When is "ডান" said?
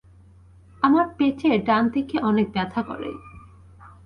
1.63-1.83